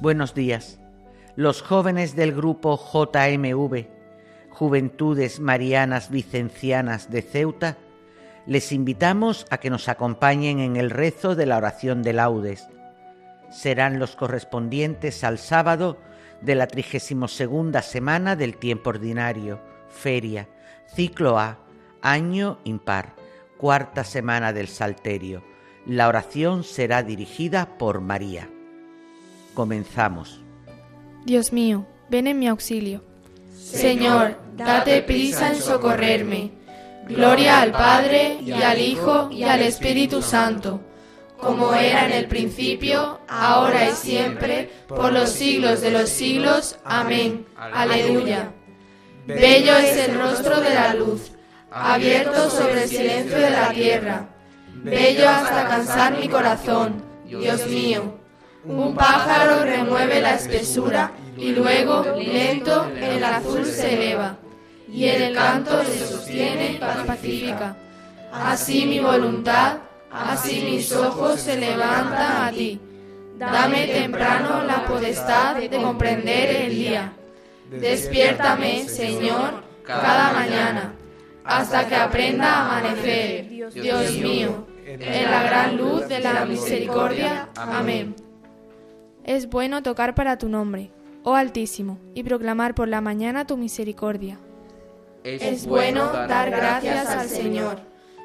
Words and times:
Buenos 0.00 0.34
días. 0.34 0.80
Los 1.36 1.62
jóvenes 1.62 2.16
del 2.16 2.34
grupo 2.34 2.76
JMV, 2.76 3.86
Juventudes 4.50 5.40
Marianas 5.40 6.10
Vicencianas 6.10 7.10
de 7.10 7.22
Ceuta, 7.22 7.78
les 8.46 8.72
invitamos 8.72 9.46
a 9.50 9.58
que 9.58 9.70
nos 9.70 9.88
acompañen 9.88 10.58
en 10.58 10.76
el 10.76 10.90
rezo 10.90 11.34
de 11.36 11.46
la 11.46 11.56
oración 11.56 12.02
de 12.02 12.12
laudes. 12.12 12.68
Serán 13.50 13.98
los 13.98 14.16
correspondientes 14.16 15.22
al 15.22 15.38
sábado 15.38 15.96
de 16.40 16.56
la 16.56 16.66
32 16.66 17.32
semana 17.82 18.36
del 18.36 18.56
tiempo 18.56 18.90
ordinario, 18.90 19.60
feria, 19.88 20.48
ciclo 20.92 21.38
A, 21.38 21.58
año 22.02 22.58
impar, 22.64 23.14
cuarta 23.56 24.04
semana 24.04 24.52
del 24.52 24.68
Salterio. 24.68 25.44
La 25.86 26.08
oración 26.08 26.64
será 26.64 27.02
dirigida 27.02 27.78
por 27.78 28.00
María. 28.00 28.50
Comenzamos. 29.54 30.40
Dios 31.24 31.52
mío, 31.52 31.86
ven 32.10 32.26
en 32.26 32.38
mi 32.38 32.48
auxilio. 32.48 33.02
Señor, 33.56 34.36
date 34.56 35.02
prisa 35.02 35.48
en 35.50 35.56
socorrerme. 35.56 36.52
Gloria 37.08 37.60
al 37.60 37.72
Padre 37.72 38.38
y 38.44 38.52
al 38.52 38.80
Hijo 38.80 39.28
y 39.30 39.44
al 39.44 39.60
Espíritu 39.60 40.22
Santo, 40.22 40.80
como 41.38 41.74
era 41.74 42.06
en 42.06 42.12
el 42.12 42.28
principio, 42.28 43.20
ahora 43.28 43.90
y 43.90 43.92
siempre, 43.92 44.70
por 44.88 45.12
los 45.12 45.30
siglos 45.30 45.82
de 45.82 45.90
los 45.90 46.08
siglos. 46.08 46.78
Amén. 46.84 47.46
Aleluya. 47.56 48.52
Bello 49.26 49.76
es 49.76 50.08
el 50.08 50.18
rostro 50.18 50.60
de 50.60 50.74
la 50.74 50.94
luz, 50.94 51.32
abierto 51.70 52.50
sobre 52.50 52.84
el 52.84 52.88
silencio 52.88 53.38
de 53.38 53.50
la 53.50 53.70
tierra. 53.70 54.28
Bello 54.74 55.28
hasta 55.28 55.68
cansar 55.68 56.18
mi 56.18 56.28
corazón, 56.28 57.02
Dios 57.26 57.66
mío. 57.66 58.23
Un 58.66 58.94
pájaro 58.94 59.62
remueve 59.64 60.22
la 60.22 60.34
espesura 60.34 61.12
y 61.36 61.52
luego, 61.52 62.04
lento, 62.16 62.90
el 62.96 63.22
azul 63.22 63.66
se 63.66 63.94
eleva 63.94 64.38
y 64.88 65.04
el 65.04 65.34
canto 65.34 65.84
se 65.84 66.06
sostiene 66.06 66.72
y 66.72 66.78
pacifica. 66.78 67.76
Así 68.32 68.86
mi 68.86 69.00
voluntad, 69.00 69.78
así 70.10 70.62
mis 70.62 70.90
ojos 70.92 71.40
se 71.40 71.58
levantan 71.58 72.46
a 72.46 72.50
ti. 72.50 72.80
Dame 73.36 73.86
temprano 73.86 74.64
la 74.64 74.86
potestad 74.86 75.56
de 75.56 75.68
comprender 75.68 76.62
el 76.62 76.70
día. 76.70 77.12
Despiértame, 77.70 78.88
Señor, 78.88 79.62
cada 79.84 80.32
mañana, 80.32 80.94
hasta 81.44 81.86
que 81.86 81.96
aprenda 81.96 82.46
a 82.46 82.78
amanecer, 82.78 83.46
Dios 83.74 84.12
mío, 84.12 84.66
en 84.86 85.30
la 85.30 85.42
gran 85.42 85.76
luz 85.76 86.08
de 86.08 86.20
la 86.20 86.44
misericordia. 86.44 87.48
Amén. 87.56 88.23
Es 89.24 89.48
bueno 89.48 89.82
tocar 89.82 90.14
para 90.14 90.36
tu 90.36 90.50
nombre, 90.50 90.90
oh 91.22 91.34
Altísimo, 91.34 91.98
y 92.14 92.22
proclamar 92.22 92.74
por 92.74 92.88
la 92.88 93.00
mañana 93.00 93.46
tu 93.46 93.56
misericordia. 93.56 94.38
Es 95.22 95.66
bueno 95.66 96.12
dar 96.12 96.50
gracias 96.50 97.08
al 97.08 97.28
Señor 97.30 97.78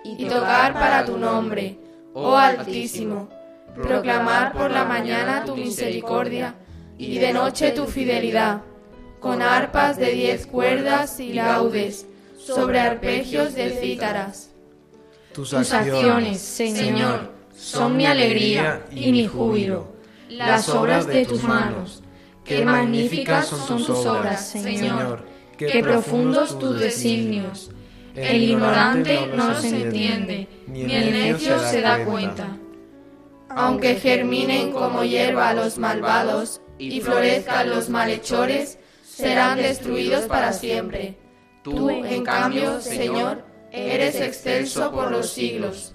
y 0.04 0.26
tocar 0.26 0.74
para 0.74 1.06
tu 1.06 1.18
nombre, 1.18 1.80
oh 2.14 2.36
Altísimo, 2.36 3.30
proclamar 3.76 4.52
por 4.52 4.72
la 4.72 4.84
mañana 4.84 5.46
tu 5.46 5.56
misericordia 5.56 6.56
y 6.98 7.18
de 7.18 7.32
noche 7.32 7.72
tu 7.72 7.86
fidelidad, 7.86 8.64
con 9.22 9.42
arpas 9.42 9.96
de 9.96 10.12
diez 10.12 10.48
cuerdas 10.48 11.22
y 11.22 11.32
laudes, 11.32 12.08
sobre 12.38 12.82
arpegios 12.82 13.56
de 13.56 13.70
cítaras. 13.70 14.50
Tus 15.32 15.54
acciones, 15.54 16.42
Señor, 16.42 17.32
son 17.56 17.96
mi 17.96 18.06
alegría 18.06 18.82
y 18.92 19.14
mi 19.14 19.28
júbilo 19.28 19.99
las 20.30 20.70
obras 20.70 21.08
de 21.08 21.26
tus 21.26 21.44
manos. 21.44 22.04
Qué 22.44 22.66
magníficas 22.66 23.48
son 23.48 23.86
tus 23.86 24.06
obras, 24.06 24.50
Señor, 24.50 25.26
qué 25.58 25.82
profundos 25.84 26.58
tus 26.58 26.80
designios. 26.80 27.72
El 28.16 28.44
ignorante 28.44 29.28
no 29.36 29.54
se 29.56 29.84
entiende, 29.84 30.48
ni 30.68 30.94
el 30.94 31.12
necio 31.12 31.60
se 31.60 31.82
da 31.82 32.04
cuenta. 32.06 32.58
Aunque 33.50 33.96
germinen 33.96 34.72
como 34.72 35.04
hierba 35.04 35.54
los 35.54 35.78
malvados 35.78 36.62
y 36.78 37.02
florezcan 37.02 37.70
los 37.70 37.90
malhechores, 37.90 38.80
serán 39.04 39.58
destruidos 39.58 40.26
para 40.26 40.54
siempre. 40.54 41.18
Tú, 41.64 41.90
en 41.90 42.24
cambio, 42.24 42.80
Señor, 42.82 43.44
eres 43.72 44.16
excelso 44.16 44.92
por 44.92 45.12
los 45.12 45.30
siglos. 45.30 45.94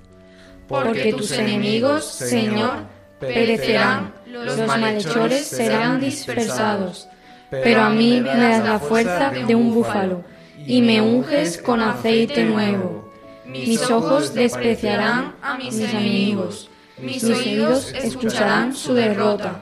Porque 0.69 1.13
tus 1.13 1.33
enemigos, 1.33 2.05
Señor, 2.05 2.87
perecerán 3.19 4.14
los 4.35 4.67
malhechores 4.67 5.47
serán 5.47 6.01
dispersados, 6.01 7.09
pero 7.51 7.83
a 7.83 7.91
mí 7.91 8.21
me 8.21 8.37
das 8.37 8.65
la 8.65 8.79
fuerza 8.81 9.31
de 9.31 9.55
un 9.55 9.73
búfalo 9.73 10.25
y 10.67 10.83
me 10.83 11.01
unges 11.01 11.59
con 11.59 11.81
aceite 11.81 12.45
nuevo. 12.45 13.13
Mis 13.47 13.89
ojos 13.91 14.35
despreciarán 14.35 15.35
a 15.41 15.57
mis 15.57 15.79
enemigos, 15.79 16.69
mis 16.99 17.23
oídos 17.25 17.93
escucharán 17.93 18.75
su 18.75 18.95
derrota. 18.95 19.61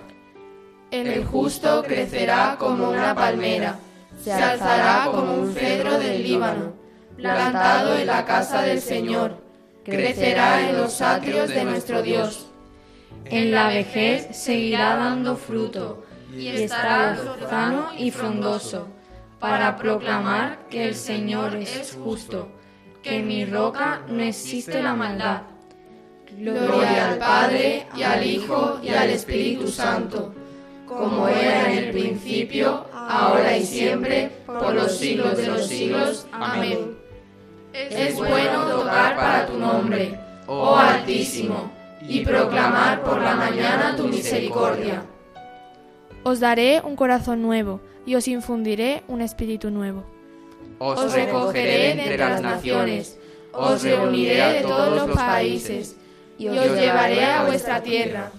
El 0.90 1.24
justo 1.24 1.82
crecerá 1.82 2.56
como 2.58 2.90
una 2.90 3.14
palmera, 3.14 3.78
se 4.22 4.32
alzará 4.32 5.10
como 5.10 5.34
un 5.34 5.54
cedro 5.54 5.98
del 5.98 6.22
Líbano, 6.22 6.74
plantado 7.16 7.96
en 7.98 8.06
la 8.06 8.24
casa 8.24 8.62
del 8.62 8.80
Señor, 8.80 9.36
crecerá 9.84 10.68
en 10.68 10.78
los 10.78 11.00
atrios 11.02 11.48
de 11.48 11.64
nuestro 11.64 12.02
Dios 12.02 12.51
en 13.32 13.50
la 13.50 13.68
vejez 13.68 14.28
seguirá 14.36 14.94
dando 14.96 15.36
fruto 15.36 16.04
y 16.36 16.48
estará 16.48 17.14
lozano 17.14 17.88
y 17.96 18.10
frondoso, 18.10 18.88
para 19.38 19.76
proclamar 19.76 20.68
que 20.68 20.86
el 20.88 20.94
Señor 20.94 21.56
es 21.56 21.96
justo, 22.04 22.48
que 23.02 23.16
en 23.16 23.28
mi 23.28 23.46
roca 23.46 24.02
no 24.06 24.22
existe 24.22 24.82
la 24.82 24.92
maldad. 24.92 25.42
Gloria 26.36 27.12
al 27.12 27.18
Padre 27.18 27.86
y 27.96 28.02
al 28.02 28.26
Hijo 28.26 28.78
y 28.82 28.90
al 28.90 29.08
Espíritu 29.08 29.66
Santo, 29.68 30.34
como 30.86 31.26
era 31.26 31.72
en 31.72 31.84
el 31.84 31.90
principio, 31.90 32.84
ahora 32.92 33.56
y 33.56 33.64
siempre, 33.64 34.30
por 34.46 34.74
los 34.74 34.98
siglos 34.98 35.38
de 35.38 35.46
los 35.46 35.66
siglos. 35.66 36.26
Amén. 36.32 36.98
Es 37.72 38.14
bueno 38.14 38.66
tocar 38.68 39.16
para 39.16 39.46
tu 39.46 39.58
nombre, 39.58 40.20
oh 40.46 40.76
Altísimo 40.76 41.81
y 42.08 42.24
proclamar 42.24 43.02
por 43.02 43.20
la 43.20 43.34
mañana 43.34 43.94
tu 43.96 44.08
misericordia. 44.08 45.02
Os 46.24 46.40
daré 46.40 46.80
un 46.84 46.96
corazón 46.96 47.42
nuevo 47.42 47.80
y 48.06 48.14
os 48.14 48.28
infundiré 48.28 49.02
un 49.08 49.20
espíritu 49.20 49.70
nuevo. 49.70 50.04
Os 50.78 51.12
recogeré 51.12 51.78
de 51.78 51.90
entre 51.90 52.18
las 52.18 52.42
naciones, 52.42 53.18
os 53.52 53.82
reuniré 53.82 54.52
de 54.52 54.60
todos 54.62 55.06
los 55.06 55.16
países 55.16 55.96
y 56.38 56.48
os 56.48 56.78
llevaré 56.78 57.24
a 57.24 57.44
vuestra 57.44 57.82
tierra. 57.82 58.32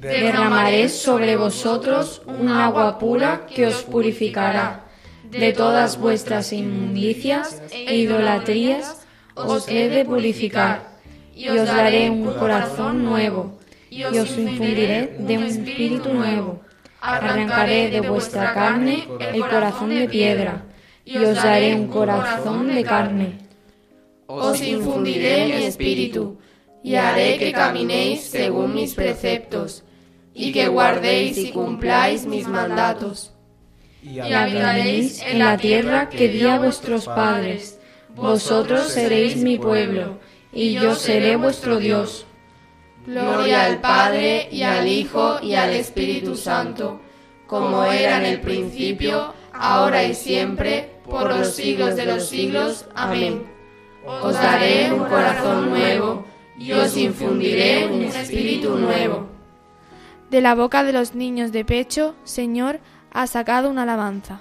Derramaré 0.00 0.88
sobre 0.88 1.36
vosotros 1.36 2.22
un 2.26 2.48
agua 2.48 2.98
pura 2.98 3.46
que 3.46 3.66
os 3.66 3.82
purificará. 3.82 4.84
De 5.30 5.52
todas 5.52 5.98
vuestras 5.98 6.52
inmundicias 6.52 7.60
e 7.72 7.96
idolatrías 7.96 9.06
os 9.34 9.68
he 9.68 9.88
de 9.88 10.04
purificar 10.04 10.95
y 11.36 11.48
os 11.48 11.66
daré 11.66 12.08
un 12.08 12.32
corazón 12.32 13.04
nuevo, 13.04 13.58
y 13.90 14.02
os 14.04 14.38
infundiré 14.38 15.16
de 15.18 15.36
un 15.36 15.44
espíritu 15.44 16.08
nuevo. 16.14 16.60
Arrancaré 17.00 17.90
de 17.90 18.00
vuestra 18.00 18.54
carne 18.54 19.06
el 19.20 19.42
corazón 19.42 19.90
de 19.90 20.08
piedra, 20.08 20.64
y 21.04 21.18
os 21.18 21.36
daré 21.36 21.74
un 21.74 21.88
corazón 21.88 22.74
de 22.74 22.82
carne. 22.82 23.38
Os 24.26 24.60
infundiré 24.62 25.46
mi 25.46 25.64
espíritu, 25.64 26.38
y 26.82 26.94
haré 26.94 27.36
que 27.36 27.52
caminéis 27.52 28.22
según 28.22 28.74
mis 28.74 28.94
preceptos, 28.94 29.84
y 30.32 30.52
que 30.52 30.68
guardéis 30.68 31.36
y 31.36 31.52
cumpláis 31.52 32.24
mis 32.24 32.48
mandatos. 32.48 33.32
y 34.02 34.32
habitaréis 34.32 35.20
en 35.22 35.40
la 35.40 35.56
tierra 35.56 36.08
que 36.08 36.28
di 36.28 36.46
a 36.46 36.58
vuestros 36.58 37.06
padres. 37.06 37.78
Vosotros 38.14 38.88
seréis 38.88 39.36
mi 39.36 39.58
pueblo, 39.58 40.18
y 40.56 40.72
yo 40.72 40.94
seré 40.94 41.36
vuestro 41.36 41.76
Dios. 41.78 42.24
Gloria 43.06 43.66
al 43.66 43.78
Padre, 43.78 44.48
y 44.50 44.62
al 44.62 44.88
Hijo, 44.88 45.38
y 45.42 45.54
al 45.54 45.70
Espíritu 45.74 46.34
Santo, 46.34 46.98
como 47.46 47.84
era 47.84 48.18
en 48.18 48.24
el 48.24 48.40
principio, 48.40 49.34
ahora 49.52 50.04
y 50.04 50.14
siempre, 50.14 50.98
por 51.04 51.28
los 51.28 51.54
siglos 51.54 51.94
de 51.94 52.06
los 52.06 52.28
siglos. 52.28 52.86
Amén. 52.94 53.46
Os 54.06 54.32
daré 54.32 54.90
un 54.90 55.04
corazón 55.04 55.68
nuevo, 55.68 56.24
y 56.58 56.72
os 56.72 56.96
infundiré 56.96 57.86
un 57.86 58.04
espíritu 58.04 58.78
nuevo. 58.78 59.28
De 60.30 60.40
la 60.40 60.54
boca 60.54 60.84
de 60.84 60.94
los 60.94 61.14
niños 61.14 61.52
de 61.52 61.66
pecho, 61.66 62.14
Señor, 62.24 62.80
ha 63.12 63.26
sacado 63.26 63.68
una 63.68 63.82
alabanza. 63.82 64.40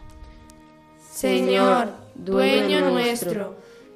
Señor, 1.12 1.90
dueño 2.16 2.90
nuestro, 2.90 3.58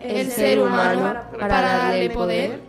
El 0.00 0.30
ser 0.30 0.60
humano 0.60 1.14
para 1.38 1.60
darle 1.60 2.10
poder. 2.10 2.60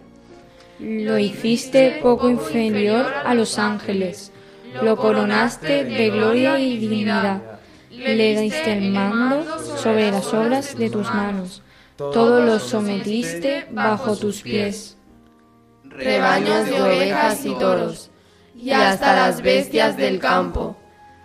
Lo 0.80 1.18
hiciste 1.18 2.00
poco 2.02 2.30
inferior 2.30 3.06
a 3.24 3.34
los 3.36 3.60
ángeles, 3.60 4.32
lo 4.82 4.98
coronaste 4.98 5.84
de 5.84 6.10
gloria 6.10 6.60
y 6.60 6.78
dignidad, 6.78 7.42
le 7.92 8.42
diste 8.42 8.74
el 8.74 8.92
mando 8.92 9.60
sobre 9.78 10.12
las 10.12 10.34
obras 10.34 10.76
de 10.76 10.90
tus 10.90 11.08
manos, 11.14 11.62
todo 11.98 12.42
lo 12.42 12.58
sometiste 12.58 13.68
bajo 13.70 14.16
tus 14.16 14.42
pies. 14.42 14.98
Rebaños 15.84 16.66
de 16.66 16.82
ovejas 16.82 17.46
y 17.46 17.54
toros 17.54 18.12
y 18.56 18.72
hasta 18.72 19.16
las 19.16 19.42
bestias 19.42 19.98
del 19.98 20.20
campo, 20.20 20.78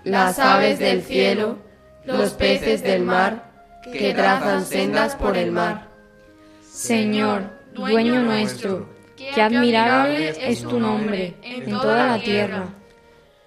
las 0.04 0.38
aves 0.38 0.78
del 0.78 1.02
cielo, 1.02 1.58
los 2.04 2.32
peces 2.32 2.82
del 2.82 3.02
mar, 3.02 3.52
que 3.92 4.14
trazan 4.14 4.64
sendas 4.64 5.14
por 5.16 5.36
el 5.36 5.52
mar. 5.52 5.85
Señor, 6.76 7.52
dueño 7.72 8.20
nuestro, 8.20 8.86
que 9.16 9.40
admirable 9.40 10.34
es 10.38 10.60
tu 10.60 10.78
nombre 10.78 11.34
en 11.42 11.70
toda 11.70 12.06
la 12.06 12.22
tierra. 12.22 12.68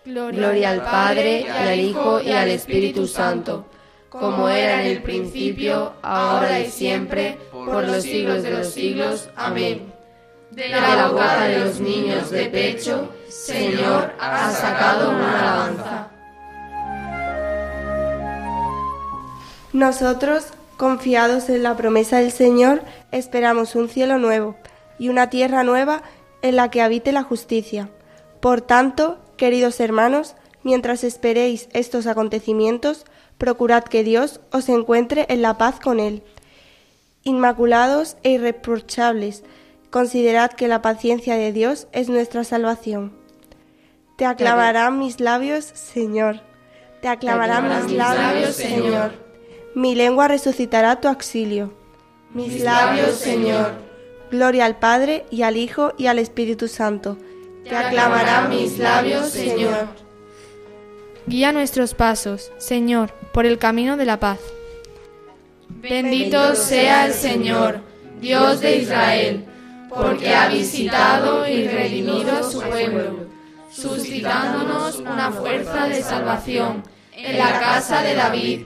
Gloria 0.03 0.71
al 0.71 0.81
Padre, 0.81 1.41
y 1.41 1.47
al 1.47 1.79
Hijo, 1.79 2.19
y 2.21 2.31
al 2.31 2.49
Espíritu 2.49 3.05
Santo, 3.05 3.67
como 4.09 4.49
era 4.49 4.81
en 4.81 4.87
el 4.87 5.03
principio, 5.03 5.93
ahora 6.01 6.59
y 6.59 6.71
siempre, 6.71 7.37
por 7.51 7.83
los 7.83 8.01
siglos 8.01 8.41
de 8.41 8.49
los 8.49 8.73
siglos. 8.73 9.29
Amén. 9.35 9.93
De 10.49 10.69
la 10.69 11.09
boca 11.09 11.43
de 11.43 11.59
los 11.59 11.79
niños 11.79 12.31
de 12.31 12.45
pecho, 12.45 13.13
Señor, 13.27 14.11
has 14.19 14.57
sacado 14.57 15.11
una 15.11 15.39
alabanza. 15.39 16.07
Nosotros, 19.71 20.47
confiados 20.79 21.49
en 21.49 21.61
la 21.61 21.75
promesa 21.75 22.19
del 22.19 22.31
Señor, 22.31 22.81
esperamos 23.11 23.75
un 23.75 23.89
cielo 23.89 24.17
nuevo 24.17 24.55
y 24.97 25.09
una 25.09 25.29
tierra 25.29 25.65
nueva 25.65 26.03
en 26.41 26.55
la 26.55 26.71
que 26.71 26.81
habite 26.81 27.11
la 27.11 27.21
justicia. 27.21 27.89
Por 28.39 28.61
tanto, 28.61 29.19
queridos 29.35 29.81
hermanos, 29.81 30.35
mientras 30.63 31.03
esperéis 31.03 31.67
estos 31.73 32.07
acontecimientos, 32.07 33.05
procurad 33.37 33.83
que 33.83 34.05
Dios 34.05 34.39
os 34.53 34.69
encuentre 34.69 35.25
en 35.27 35.41
la 35.41 35.57
paz 35.57 35.81
con 35.81 35.99
Él. 35.99 36.23
Inmaculados 37.23 38.15
e 38.23 38.31
irreprochables, 38.31 39.43
Considerad 39.89 40.51
que 40.51 40.67
la 40.67 40.83
paciencia 40.83 41.35
de 41.35 41.51
Dios 41.51 41.87
es 41.93 42.09
nuestra 42.09 42.43
salvación. 42.43 43.11
Te 44.17 44.25
aclamarán 44.25 44.99
mis 44.99 45.19
labios, 45.19 45.65
Señor. 45.65 46.41
Te 47.01 47.07
aclamarán 47.07 47.85
mis 47.85 47.97
labios, 47.97 48.55
Señor. 48.55 49.28
Mi 49.75 49.95
lengua 49.95 50.27
resucitará 50.27 50.99
tu 50.99 51.07
auxilio. 51.07 51.73
Mis 52.33 52.61
labios, 52.61 53.15
Señor. 53.15 53.71
Gloria 54.31 54.65
al 54.65 54.77
Padre 54.77 55.25
y 55.31 55.41
al 55.41 55.57
Hijo 55.57 55.93
y 55.97 56.07
al 56.07 56.19
Espíritu 56.19 56.67
Santo. 56.67 57.17
Te 57.63 57.75
aclamarán 57.75 58.49
mis 58.49 58.77
labios, 58.77 59.29
Señor. 59.29 59.87
Guía 61.27 61.51
nuestros 61.51 61.93
pasos, 61.93 62.51
Señor, 62.57 63.11
por 63.33 63.45
el 63.45 63.57
camino 63.57 63.97
de 63.97 64.05
la 64.05 64.19
paz. 64.19 64.39
Bendito 65.69 66.55
sea 66.55 67.05
el 67.05 67.13
Señor, 67.13 67.81
Dios 68.19 68.61
de 68.61 68.77
Israel 68.77 69.45
porque 69.89 70.33
ha 70.33 70.47
visitado 70.47 71.47
y 71.47 71.67
redimido 71.67 72.31
a 72.37 72.43
su 72.43 72.61
pueblo, 72.61 73.27
suscitándonos 73.71 74.99
una 74.99 75.31
fuerza 75.31 75.87
de 75.87 76.01
salvación 76.01 76.83
en 77.13 77.37
la 77.37 77.59
casa 77.59 78.01
de 78.03 78.15
David, 78.15 78.65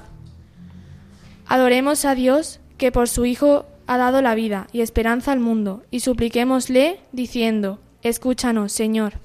Adoremos 1.51 2.05
a 2.05 2.15
Dios, 2.15 2.61
que 2.77 2.93
por 2.93 3.09
su 3.09 3.25
Hijo 3.25 3.65
ha 3.85 3.97
dado 3.97 4.21
la 4.21 4.35
vida 4.35 4.67
y 4.71 4.79
esperanza 4.79 5.33
al 5.33 5.41
mundo, 5.41 5.83
y 5.91 5.99
supliquémosle, 5.99 7.01
diciendo, 7.11 7.81
Escúchanos, 8.03 8.71
Señor. 8.71 9.15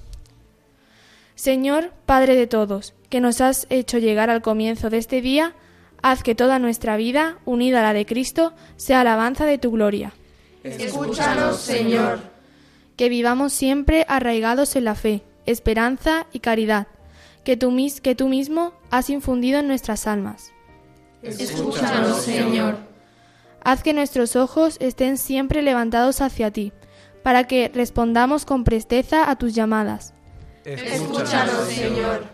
Señor, 1.35 1.93
Padre 2.05 2.35
de 2.35 2.45
todos, 2.45 2.93
que 3.09 3.21
nos 3.21 3.39
has 3.39 3.65
hecho 3.69 3.97
llegar 3.97 4.29
al 4.29 4.41
comienzo 4.41 4.89
de 4.89 4.97
este 4.97 5.21
día, 5.21 5.53
Haz 6.01 6.21
que 6.21 6.35
toda 6.35 6.59
nuestra 6.59 6.97
vida, 6.97 7.37
unida 7.45 7.79
a 7.79 7.83
la 7.83 7.93
de 7.93 8.05
Cristo, 8.05 8.51
sea 8.75 8.99
alabanza 8.99 9.45
de 9.45 9.57
tu 9.57 9.71
gloria. 9.71 10.11
Escúchanos, 10.65 11.61
Señor. 11.61 12.19
Que 12.97 13.07
vivamos 13.07 13.53
siempre 13.53 14.05
arraigados 14.09 14.75
en 14.75 14.83
la 14.83 14.95
fe, 14.95 15.23
esperanza 15.45 16.27
y 16.33 16.41
caridad, 16.41 16.87
que 17.45 17.55
tú, 17.55 17.73
que 18.03 18.15
tú 18.15 18.27
mismo 18.27 18.73
has 18.91 19.09
infundido 19.09 19.59
en 19.59 19.69
nuestras 19.69 20.07
almas. 20.07 20.51
Escúchanos, 21.27 22.21
Señor. 22.21 22.77
Haz 23.63 23.83
que 23.83 23.93
nuestros 23.93 24.35
ojos 24.35 24.77
estén 24.79 25.17
siempre 25.17 25.61
levantados 25.61 26.21
hacia 26.21 26.51
ti, 26.51 26.71
para 27.23 27.45
que 27.45 27.69
respondamos 27.73 28.45
con 28.45 28.63
presteza 28.63 29.29
a 29.29 29.37
tus 29.37 29.53
llamadas. 29.53 30.13
Escúchanos, 30.63 31.67
Señor. 31.67 32.25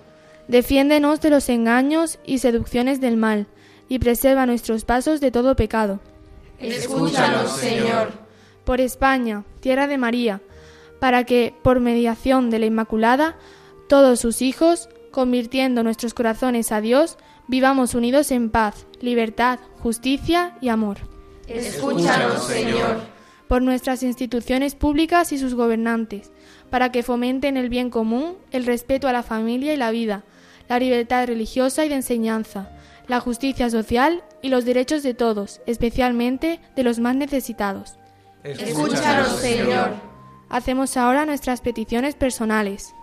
Defiéndenos 0.47 1.21
de 1.21 1.29
los 1.29 1.49
engaños 1.49 2.19
y 2.25 2.39
seducciones 2.39 2.99
del 3.01 3.17
mal, 3.17 3.47
y 3.89 3.99
preserva 3.99 4.45
nuestros 4.45 4.85
pasos 4.85 5.21
de 5.21 5.31
todo 5.31 5.55
pecado. 5.55 5.99
Escúchanos, 6.59 7.51
Señor. 7.51 8.11
Por 8.63 8.79
España, 8.79 9.43
tierra 9.59 9.87
de 9.87 9.97
María, 9.97 10.41
para 10.99 11.25
que, 11.25 11.53
por 11.63 11.79
mediación 11.79 12.49
de 12.49 12.59
la 12.59 12.65
Inmaculada, 12.67 13.35
todos 13.89 14.19
sus 14.19 14.41
hijos, 14.41 14.89
convirtiendo 15.11 15.83
nuestros 15.83 16.13
corazones 16.13 16.71
a 16.71 16.81
Dios, 16.81 17.17
vivamos 17.47 17.95
unidos 17.95 18.31
en 18.31 18.49
paz, 18.49 18.85
libertad, 19.01 19.59
justicia 19.79 20.57
y 20.61 20.69
amor. 20.69 20.97
Escúchanos, 21.47 22.47
Señor. 22.47 23.01
Por 23.47 23.61
nuestras 23.61 24.03
instituciones 24.03 24.75
públicas 24.75 25.31
y 25.31 25.37
sus 25.37 25.53
gobernantes, 25.53 26.31
para 26.69 26.91
que 26.91 27.03
fomenten 27.03 27.57
el 27.57 27.69
bien 27.69 27.89
común, 27.89 28.35
el 28.51 28.65
respeto 28.65 29.07
a 29.07 29.13
la 29.13 29.23
familia 29.23 29.73
y 29.73 29.77
la 29.77 29.91
vida, 29.91 30.23
la 30.69 30.79
libertad 30.79 31.27
religiosa 31.27 31.85
y 31.85 31.89
de 31.89 31.95
enseñanza, 31.95 32.71
la 33.07 33.19
justicia 33.19 33.69
social 33.69 34.23
y 34.41 34.49
los 34.49 34.65
derechos 34.65 35.03
de 35.03 35.13
todos, 35.13 35.61
especialmente 35.67 36.59
de 36.75 36.83
los 36.83 36.99
más 36.99 37.15
necesitados. 37.15 37.97
Escúchanos, 38.43 39.39
Señor. 39.39 39.91
Hacemos 40.49 40.97
ahora 40.97 41.25
nuestras 41.25 41.61
peticiones 41.61 42.15
personales. 42.15 42.93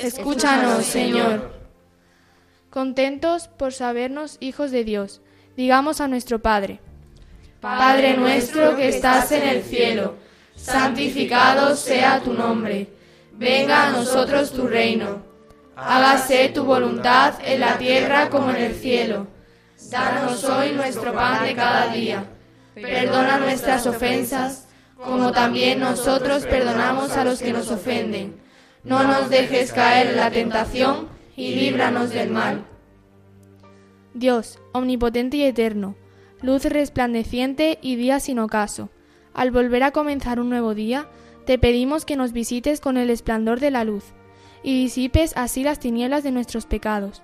Escúchanos, 0.00 0.84
Señor. 0.84 1.50
Contentos 2.70 3.48
por 3.48 3.72
sabernos 3.72 4.36
hijos 4.40 4.70
de 4.70 4.84
Dios, 4.84 5.22
digamos 5.56 6.00
a 6.00 6.08
nuestro 6.08 6.40
Padre. 6.40 6.80
Padre 7.60 8.16
nuestro 8.16 8.76
que 8.76 8.88
estás 8.88 9.32
en 9.32 9.48
el 9.48 9.62
cielo, 9.62 10.14
santificado 10.54 11.74
sea 11.74 12.20
tu 12.20 12.34
nombre. 12.34 12.88
Venga 13.32 13.86
a 13.86 13.90
nosotros 13.90 14.52
tu 14.52 14.66
reino. 14.66 15.22
Hágase 15.74 16.50
tu 16.50 16.64
voluntad 16.64 17.34
en 17.44 17.60
la 17.60 17.78
tierra 17.78 18.28
como 18.28 18.50
en 18.50 18.56
el 18.56 18.74
cielo. 18.74 19.26
Danos 19.90 20.44
hoy 20.44 20.72
nuestro 20.72 21.12
pan 21.12 21.44
de 21.44 21.54
cada 21.54 21.92
día. 21.92 22.24
Perdona 22.74 23.38
nuestras 23.38 23.86
ofensas, 23.86 24.68
como 24.96 25.32
también 25.32 25.80
nosotros 25.80 26.44
perdonamos 26.46 27.12
a 27.12 27.24
los 27.24 27.40
que 27.40 27.52
nos 27.52 27.70
ofenden 27.70 28.45
no 28.86 29.02
nos 29.02 29.28
dejes 29.28 29.72
caer 29.72 30.08
en 30.08 30.16
la 30.16 30.30
tentación 30.30 31.08
y 31.36 31.56
líbranos 31.56 32.10
del 32.10 32.30
mal. 32.30 32.64
Dios, 34.14 34.60
omnipotente 34.72 35.36
y 35.36 35.42
eterno, 35.42 35.96
luz 36.40 36.64
resplandeciente 36.64 37.78
y 37.82 37.96
día 37.96 38.20
sin 38.20 38.38
ocaso, 38.38 38.88
al 39.34 39.50
volver 39.50 39.82
a 39.82 39.90
comenzar 39.90 40.40
un 40.40 40.48
nuevo 40.48 40.74
día, 40.74 41.08
te 41.44 41.58
pedimos 41.58 42.04
que 42.04 42.16
nos 42.16 42.32
visites 42.32 42.80
con 42.80 42.96
el 42.96 43.10
esplendor 43.10 43.60
de 43.60 43.70
la 43.70 43.84
luz 43.84 44.04
y 44.62 44.80
disipes 44.80 45.32
así 45.36 45.62
las 45.62 45.80
tinieblas 45.80 46.22
de 46.22 46.30
nuestros 46.30 46.64
pecados. 46.64 47.22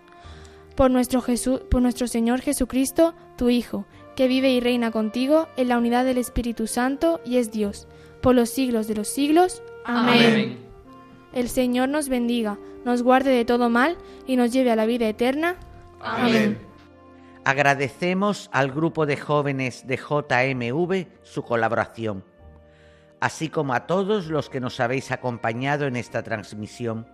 Por 0.77 0.91
nuestro, 0.91 1.23
Jesús, 1.23 1.61
por 1.71 1.81
nuestro 1.81 2.09
Señor 2.09 2.41
Jesucristo, 2.41 3.15
tu 3.37 3.51
Hijo, 3.51 3.87
que 4.17 4.29
vive 4.29 4.51
y 4.51 4.61
reina 4.61 4.91
contigo 4.91 5.49
en 5.57 5.69
la 5.69 5.79
unidad 5.79 6.05
del 6.05 6.19
Espíritu 6.19 6.67
Santo 6.67 7.21
y 7.25 7.39
es 7.39 7.51
Dios, 7.51 7.87
por 8.21 8.35
los 8.35 8.51
siglos 8.51 8.89
de 8.89 8.95
los 8.95 9.09
siglos. 9.09 9.63
Amén. 9.85 10.72
El 11.33 11.49
Señor 11.49 11.89
nos 11.89 12.09
bendiga, 12.09 12.59
nos 12.85 13.03
guarde 13.03 13.31
de 13.31 13.45
todo 13.45 13.71
mal 13.71 13.97
y 14.27 14.37
nos 14.37 14.53
lleve 14.53 14.71
a 14.71 14.77
la 14.77 14.87
vida 14.87 15.09
eterna. 15.09 15.57
Amén. 16.01 16.59
Agradecemos 17.45 18.49
al 18.53 18.71
grupo 18.71 19.05
de 19.07 19.17
jóvenes 19.17 19.87
de 19.87 19.97
JMV 19.97 21.07
su 21.23 21.43
colaboración, 21.43 22.25
así 23.21 23.49
como 23.49 23.75
a 23.75 23.87
todos 23.87 24.27
los 24.27 24.49
que 24.49 24.61
nos 24.61 24.79
habéis 24.79 25.11
acompañado 25.11 25.87
en 25.87 25.97
esta 25.97 26.23
transmisión. 26.23 27.07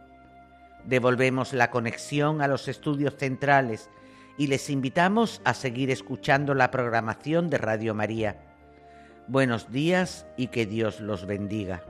Devolvemos 0.85 1.55
la 1.55 1.71
conexión 1.71 2.43
a 2.43 2.49
los 2.49 2.69
estudios 2.69 3.17
centrales 3.17 3.89
y 4.37 4.49
les 4.49 4.69
invitamos 4.69 5.41
a 5.45 5.55
seguir 5.55 5.91
escuchando 5.91 6.55
la 6.55 6.71
programación 6.71 7.49
de 7.51 7.59
Radio 7.59 7.95
María. 7.95 8.37
Buenos 9.29 9.71
días 9.73 10.27
y 10.37 10.49
que 10.49 10.67
Dios 10.67 11.01
los 11.01 11.27
bendiga. 11.27 11.83